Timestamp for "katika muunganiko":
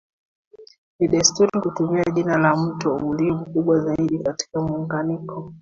4.19-5.49